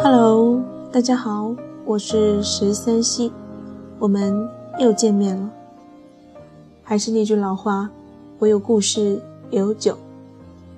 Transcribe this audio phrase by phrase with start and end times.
[0.00, 3.32] Hello，大家好，我是十三溪，
[3.98, 5.50] 我们又见面了。
[6.84, 7.90] 还是那句老话，
[8.38, 9.98] 我有故事，也有酒，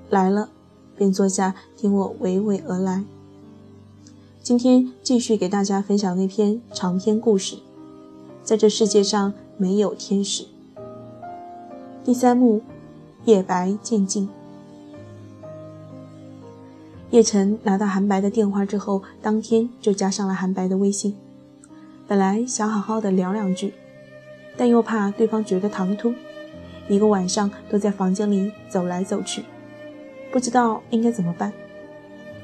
[0.08, 0.48] 来了
[0.96, 3.04] 便坐下听我娓娓而来。
[4.40, 7.58] 今天继续给大家分享那篇长篇故事，
[8.42, 10.46] 在这世界上没有天使。
[12.02, 12.62] 第三幕，
[13.26, 14.30] 夜白渐近。
[17.10, 21.16] 叶晨拿到韩白的电话之后，当天就加上了韩白的微信。
[22.06, 23.74] 本来想好好的聊两句，
[24.56, 26.14] 但又怕对方觉得唐突，
[26.88, 29.42] 一个晚上都在房间里走来走去，
[30.30, 31.52] 不知道应该怎么办。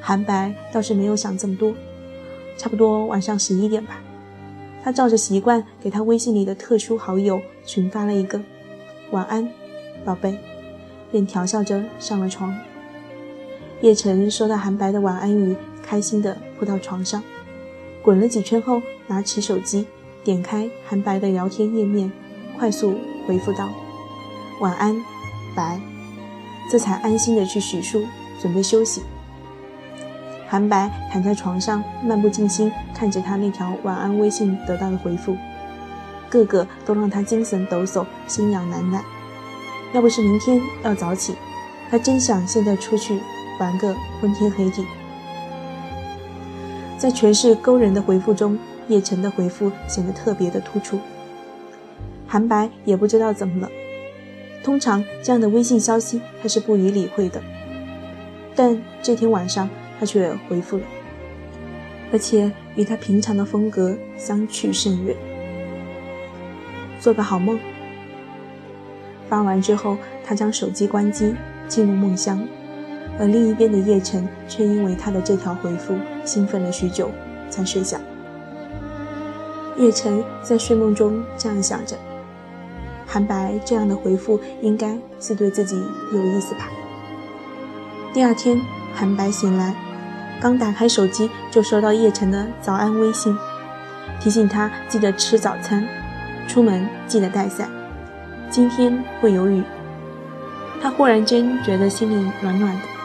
[0.01, 1.73] 韩白倒是没有想这么多，
[2.59, 4.01] 差不多晚上十一点吧，
[4.83, 8.41] 他照着习惯给他微信里的特殊好友群发了一个
[9.13, 9.49] “晚安，
[10.05, 10.37] 宝贝”，
[11.13, 12.53] 便调笑着上了床。
[13.83, 17.23] 叶晨收到韩白的晚安语，开心的扑到床上，
[18.01, 19.87] 滚了几圈后，拿起手机，
[20.25, 22.11] 点开韩白的聊天页面，
[22.59, 22.95] 快速
[23.27, 23.69] 回复道
[24.61, 24.97] ：“晚安，
[25.55, 25.79] 白。”
[26.73, 28.03] 这才安心的去洗漱，
[28.41, 29.03] 准备休息。
[30.49, 35.37] 韩白躺在床上，漫不经心看着他那条晚安微信得到的回复，
[36.31, 39.05] 个个都让他精神抖擞，心痒难耐。
[39.93, 41.35] 要不是明天要早起，
[41.91, 43.21] 他真想现在出去。
[43.59, 44.85] 玩个昏天黑地，
[46.99, 50.99] 在全是勾人的回复中，叶晨的回复显得特别的突出。
[52.27, 53.71] 韩白也不知道怎么了，
[54.63, 57.41] 通常这样的微信消息他是不予理会的，
[58.55, 60.85] 但这天晚上他却回复了，
[62.13, 65.17] 而且与他平常的风格相去甚远。
[66.99, 67.59] 做个好梦。
[69.29, 71.35] 发完之后，他将手机关机，
[71.69, 72.47] 进入梦乡。
[73.19, 77.11] 而另一边的叶晨却因为他的这条回复兴奋了许久，
[77.49, 77.99] 才睡下。
[79.77, 81.97] 叶晨在睡梦中这样想着：
[83.07, 85.83] 韩白这样的回复应该是对自己
[86.13, 86.69] 有意思吧。
[88.13, 88.61] 第二天，
[88.95, 89.75] 韩白醒来，
[90.41, 93.37] 刚打开手机就收到叶晨的早安微信，
[94.21, 95.87] 提醒他记得吃早餐，
[96.49, 97.71] 出门记得带伞，
[98.51, 99.63] 今天会有雨。
[100.81, 102.96] 他忽然间觉得心里暖暖的。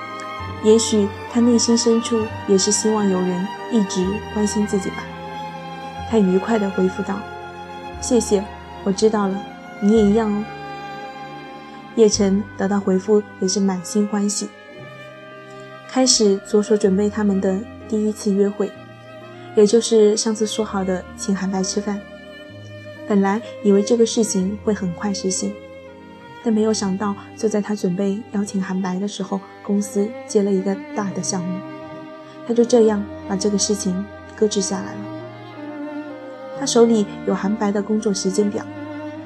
[0.64, 4.98] 也许他内心深处也是希望有人一直关心自己吧。
[6.10, 7.20] 他愉快地回复道
[8.02, 8.44] ：“谢谢，
[8.84, 9.42] 我知道了，
[9.82, 10.44] 你也一样哦。”
[11.96, 14.48] 叶晨得到回复也是满心欢喜，
[15.90, 18.72] 开始着手准备他们的第一次约会，
[19.56, 22.00] 也就是上次说好的请韩白吃饭。
[23.08, 25.52] 本来以为这个事情会很快实现。
[26.44, 31.60] 但没有想到，就在他准备邀请韩白的时候，公司接了一个大的项目，
[32.48, 34.04] 他就这样把这个事情
[34.36, 35.00] 搁置下来了。
[36.60, 38.66] 他手里有韩白的工作时间表，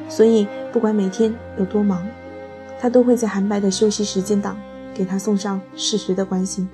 [0.10, 2.06] 所以不管每天有多忙，
[2.80, 4.58] 他都会在韩白的休息时间档
[4.94, 6.68] 给他送上适时的关心。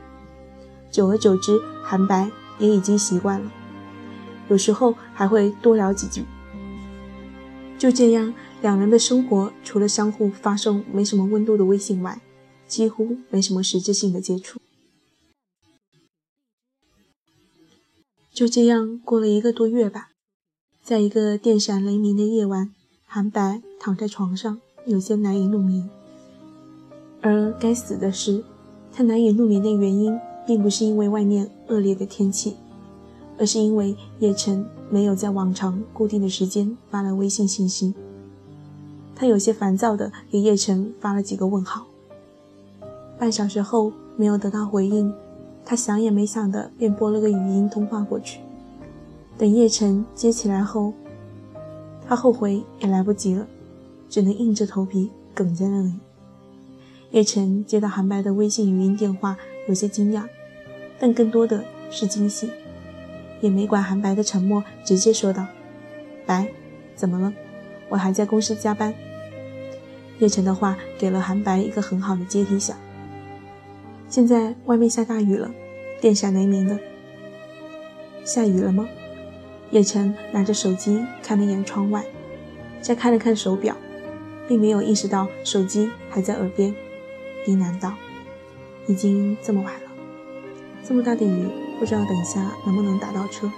[0.90, 3.51] 久而久之，韩白也已经习惯了，
[4.50, 6.25] 有时候还会多聊几句。
[7.78, 8.34] 就这样。
[8.62, 12.22] 两人的生活除了相互发送没什么温度的微信外，
[12.68, 14.60] 几乎没什么实质性的接触。
[18.32, 20.12] 就这样过了一个多月吧，
[20.84, 22.72] 在一个电闪雷鸣的夜晚，
[23.06, 25.90] 韩白躺在床上，有些难以入眠。
[27.22, 28.44] 而该死的是，
[28.94, 32.56] 他难以入眠的原因，并不是因为外面恶劣的天气，
[33.40, 37.94] 而是因为叶晨没有在往常固定的时间发来微信信息。
[39.22, 41.86] 他有些烦躁地给叶晨发了几个问号。
[43.20, 45.14] 半小时后没有得到回应，
[45.64, 48.40] 他想也没想的便拨了个语音通话过去。
[49.38, 50.92] 等叶晨接起来后，
[52.08, 53.46] 他后悔也来不及了，
[54.10, 55.94] 只能硬着头皮哽在那里。
[57.12, 59.38] 叶晨接到韩白的微信语音电话，
[59.68, 60.24] 有些惊讶，
[60.98, 62.50] 但更多的是惊喜，
[63.40, 65.45] 也没管韩白的沉默，直接说道
[66.25, 66.48] ：“白，
[66.95, 67.31] 怎么了？
[67.88, 68.92] 我还在公司加班。”
[70.21, 72.77] 叶晨的话给了韩白一个很好的阶梯想。
[74.07, 75.51] 现在外面下大雨了，
[76.00, 76.79] 电闪雷鸣的。
[78.23, 78.88] 下雨了吗？
[79.71, 82.06] 叶晨拿着手机看了一眼窗外，
[82.81, 83.75] 再看了看手表，
[84.47, 86.69] 并没有意识到手机还在耳边，
[87.47, 87.95] 呢喃道
[88.85, 89.89] ：“已经这么晚了，
[90.88, 91.47] 这么大的雨，
[91.79, 93.51] 不知道等一下能不能打到车。”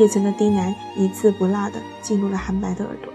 [0.00, 3.12] 叶晨的低喃一字不落地进入了韩白的耳朵。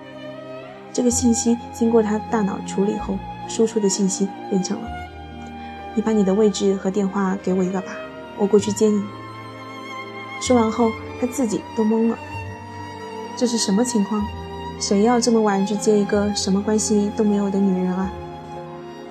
[0.93, 3.17] 这个信息经过他大脑处理后，
[3.47, 4.87] 输出的信息变成了
[5.95, 7.93] ：“你把你的位置和电话给我一个吧，
[8.37, 9.01] 我过去接你。”
[10.41, 10.89] 说完后，
[11.19, 12.17] 他自己都懵了。
[13.37, 14.21] 这是什么情况？
[14.79, 18.11] 谁要这么晚去接一个什么关系都没有的女人啊？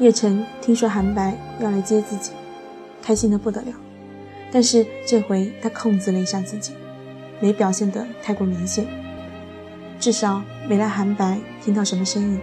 [0.00, 2.32] 叶晨听说韩白要来接自己，
[3.00, 3.72] 开心的不得了。
[4.50, 6.72] 但是这回他控制了一下自己，
[7.38, 8.84] 没表现得太过明显，
[10.00, 12.40] 至少没让韩白听到什么声音。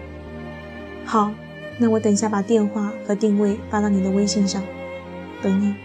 [1.04, 1.31] 好，
[1.80, 4.62] 那我等下把电话和定位发到你的微信上，
[5.42, 5.75] 等你。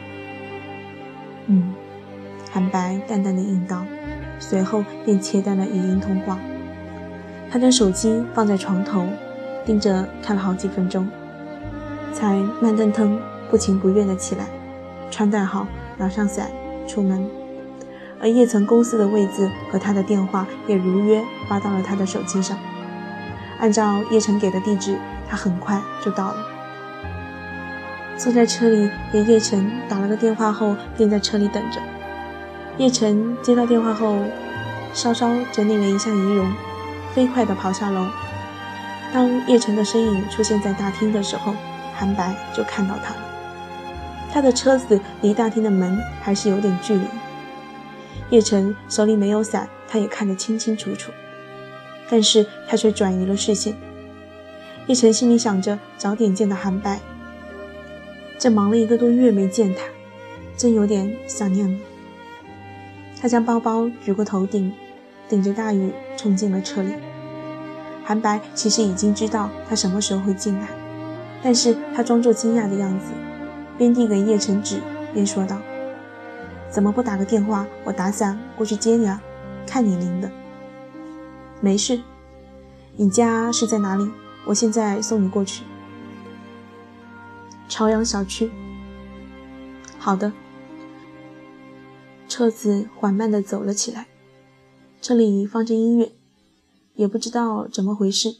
[1.46, 1.74] 嗯，
[2.52, 3.84] 韩白淡淡的应道，
[4.38, 6.38] 随后便切断了语音通话。
[7.50, 9.06] 他将手机放在床头，
[9.64, 11.08] 盯着看了好几分钟，
[12.12, 13.18] 才慢腾腾、
[13.50, 14.46] 不情不愿的起来，
[15.10, 15.66] 穿戴好，
[15.96, 16.50] 拿上伞
[16.86, 17.41] 出门。
[18.22, 22.56] 而叶城公司的位置和他的电话也如约发到了他的手机上。
[23.58, 24.96] 按照叶城给的地址，
[25.28, 26.36] 他很快就到了。
[28.16, 31.80] 坐在车里给叶城打了个电话后，便在车里等着。
[32.78, 34.16] 叶城接到电话后，
[34.94, 36.50] 稍稍整理了一下仪容。
[37.12, 38.06] 飞快地跑下楼。
[39.12, 41.54] 当叶晨的身影出现在大厅的时候，
[41.94, 43.20] 韩白就看到他了。
[44.32, 47.04] 他的车子离大厅的门还是有点距离。
[48.32, 51.12] 叶晨手里没有伞，他也看得清清楚楚，
[52.08, 53.76] 但是他却转移了视线。
[54.86, 56.98] 叶晨心里想着早点见到韩白，
[58.38, 59.82] 这忙了一个多月没见他，
[60.56, 61.78] 真有点想念了。
[63.20, 64.72] 他将包包举过头顶。
[65.28, 66.90] 顶着大雨冲进了车里。
[68.04, 70.68] 韩白其实已经知道他什么时候会进来，
[71.42, 73.06] 但是他装作惊讶的样子，
[73.78, 74.76] 边递给叶晨纸
[75.14, 75.56] 边说道
[76.72, 79.22] ：“怎么不打个电话，我打伞过去接你啊？
[79.66, 80.32] 看你淋的。
[81.60, 82.00] ”“没事，
[82.96, 84.10] 你家是在哪里？
[84.46, 85.64] 我现在送你过去。
[87.68, 88.50] ”“朝阳小区。
[89.98, 90.32] ”“好的。”
[92.26, 94.06] 车子缓慢地走了起来。
[95.02, 96.12] 车里放着音乐，
[96.94, 98.36] 也不知道怎么回事。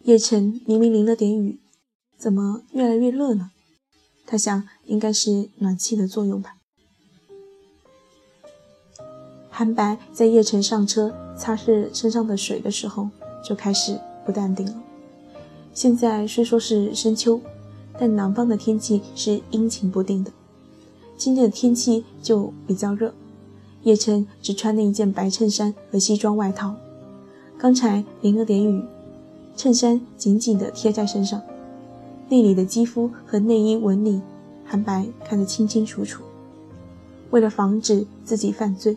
[0.00, 1.60] 叶晨明明淋了点雨，
[2.18, 3.52] 怎么越来越热呢？
[4.26, 6.55] 他想，应该是暖气的作用吧。
[9.58, 13.08] 韩白在叶晨上车擦拭身上的水的时候，
[13.42, 14.74] 就开始不淡定了。
[15.72, 17.40] 现在虽说是深秋，
[17.98, 20.30] 但南方的天气是阴晴不定的，
[21.16, 23.14] 今天的天气就比较热。
[23.84, 26.74] 叶晨只穿了一件白衬衫和西装外套，
[27.56, 28.84] 刚才淋了点雨，
[29.56, 31.40] 衬衫紧紧地贴在身上，
[32.28, 34.20] 内里的肌肤和内衣纹理，
[34.66, 36.22] 韩白看得清清楚楚。
[37.30, 38.94] 为了防止自己犯罪，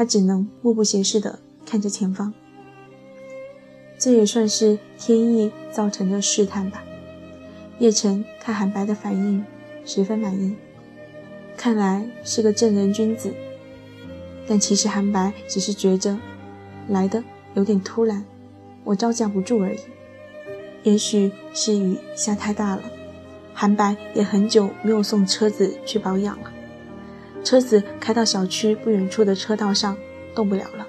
[0.00, 2.32] 他只能目不斜视地看着前方。
[3.98, 6.82] 这也算是天意造成的试探吧。
[7.80, 9.44] 叶晨看韩白的反应，
[9.84, 10.56] 十分满意，
[11.54, 13.30] 看来是个正人君子。
[14.48, 16.18] 但其实韩白只是觉着
[16.88, 18.24] 来的有点突然，
[18.84, 19.80] 我招架不住而已。
[20.82, 22.82] 也许是雨下太大了，
[23.52, 26.50] 韩白也很久没有送车子去保养了。
[27.44, 29.96] 车子开到小区不远处的车道上，
[30.34, 30.86] 动不了了。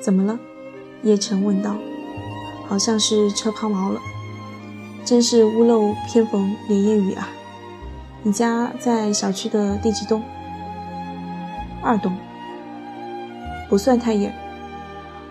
[0.00, 0.38] 怎么了？
[1.02, 1.76] 叶晨问道。
[2.66, 3.98] 好像是车抛锚了。
[5.02, 7.30] 真是屋漏偏逢连夜雨啊！
[8.22, 10.22] 你家在小区的第几栋？
[11.82, 12.14] 二栋
[13.70, 14.34] 不算太远，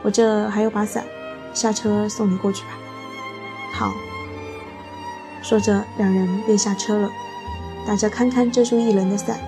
[0.01, 1.05] 我这还有把伞，
[1.53, 2.69] 下车送你过去吧。
[3.71, 3.93] 好。
[5.43, 7.09] 说着，两人便下车了，
[7.87, 9.39] 打着堪堪遮住一人的伞，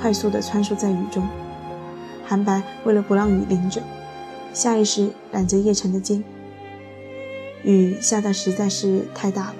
[0.00, 1.24] 快速地穿梭在雨中。
[2.26, 3.80] 韩白为了不让雨淋着，
[4.52, 6.24] 下意识揽着叶晨的肩。
[7.62, 9.54] 雨下的实在是太大了，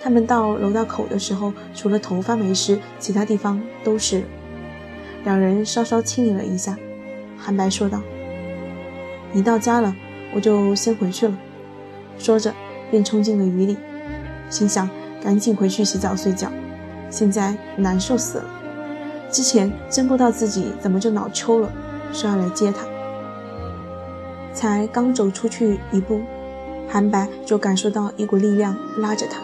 [0.00, 4.26] 他们到楼道口的时候，除了头发没湿，其他地方都湿了。
[5.24, 6.78] 两人稍稍清理了一下，
[7.36, 8.00] 韩白说道
[9.34, 9.92] ：“你到家了，
[10.32, 11.36] 我就先回去了。”
[12.18, 12.54] 说着
[12.88, 13.76] 便冲进了雨里，
[14.48, 14.88] 心想
[15.20, 16.50] 赶紧回去洗澡睡觉，
[17.16, 18.44] 现在难受死了。
[19.30, 21.72] 之前真不知道自己怎么就脑抽了，
[22.12, 22.86] 说要来接他。
[24.52, 26.20] 才刚走出去一步，
[26.86, 29.40] 韩白就感受到一股力量拉着他，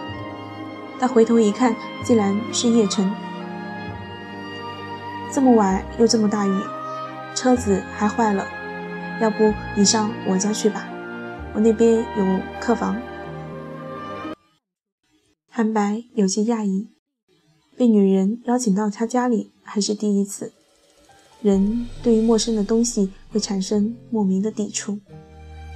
[1.01, 1.75] 他回头一看，
[2.05, 3.11] 竟然是叶晨。
[5.33, 6.53] 这么晚又这么大雨，
[7.35, 8.47] 车子还坏了，
[9.19, 10.87] 要不你上我家去吧，
[11.55, 13.01] 我那边有客房。
[15.51, 16.91] 韩白有些讶异，
[17.83, 20.53] 被女人邀请到他家里还是第一次。
[21.41, 24.97] 人对于陌生的东西会产生莫名的抵触，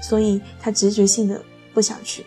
[0.01, 1.43] 所以他直觉性的
[1.75, 2.25] 不想去。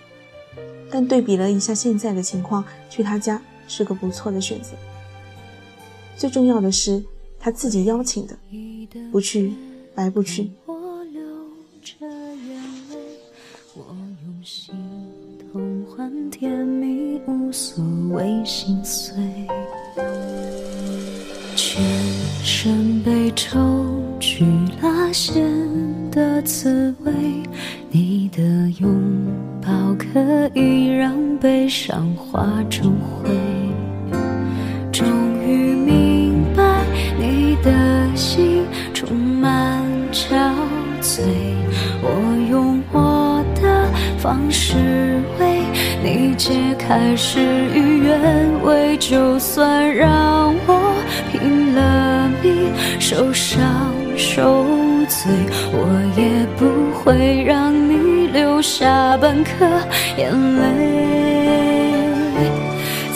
[0.91, 4.71] 但对比了一下现在的情况，去他家是个不错的选择。
[6.17, 7.01] 最重要的是
[7.39, 8.38] 他自己邀请的，
[9.13, 9.53] 不去
[9.95, 10.51] 白不去。
[16.31, 19.13] 甜蜜无所谓心碎，
[26.49, 27.13] 滋味，
[27.91, 28.41] 你的
[28.81, 28.89] 拥
[29.61, 33.29] 抱可以让悲伤化成灰。
[34.91, 35.05] 终
[35.45, 36.83] 于明白，
[37.19, 37.71] 你的
[38.15, 38.65] 心
[38.95, 40.33] 充满憔
[41.03, 41.21] 悴，
[42.01, 43.87] 我用我的
[44.17, 45.59] 方式为。
[46.01, 47.39] 你解开事
[47.75, 50.95] 与愿违，就算让我
[51.31, 54.65] 拼了命受伤受
[55.21, 55.29] 罪，
[55.73, 55.77] 我
[56.15, 59.65] 也不会让你流下半颗
[60.15, 60.61] 眼泪。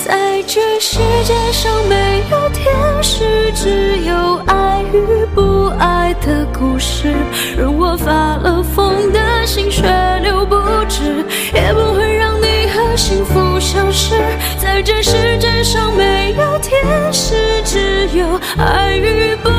[0.03, 7.15] 在这世界上没有天使，只有爱与不爱的故事。
[7.57, 9.83] 任我发了疯的心血
[10.21, 10.57] 流不
[10.89, 12.83] 止，也不会让你和。
[12.97, 14.15] 幸福消失
[14.59, 16.75] 在这世界上，没有天
[17.13, 19.49] 使，只有爱与不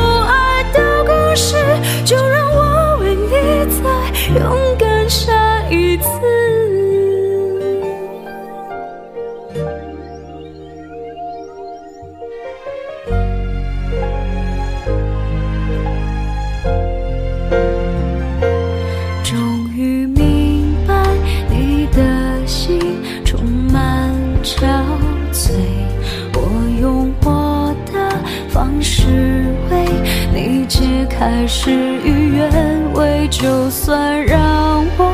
[31.24, 35.10] 开始与愿违，就算让我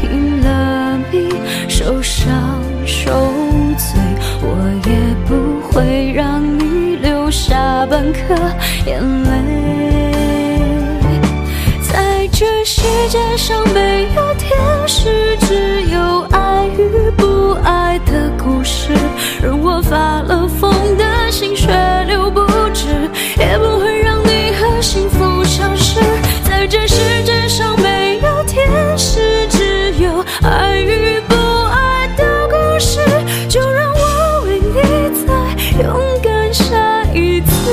[0.00, 1.30] 拼了命
[1.68, 3.12] 受伤受
[3.78, 4.00] 罪，
[4.42, 4.48] 我
[4.90, 8.34] 也不会让你流下半颗
[8.86, 9.30] 眼泪。
[11.80, 15.36] 在这世界上没有天使，
[36.52, 37.72] 下一次。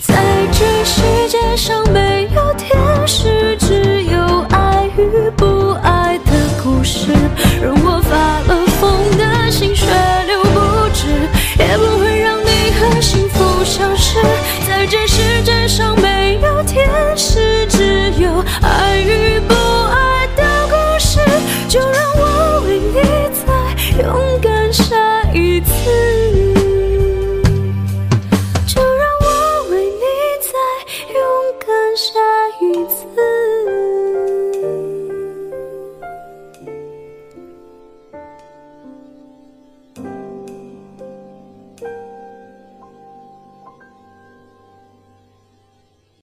[0.00, 0.14] 在
[0.52, 4.18] 这世界上没有天使，只有
[4.50, 7.12] 爱与不爱的故事。
[7.60, 9.86] 任我发了疯的心血
[10.26, 11.06] 流不止，
[11.58, 14.18] 也不会让你和幸福消失。
[14.66, 16.48] 在这世界上没有。
[16.64, 16.86] 天
[17.16, 21.18] 使只有爱与不爱的故事，
[21.66, 23.00] 就让我为你
[23.32, 24.94] 再勇敢下
[25.32, 25.97] 一次。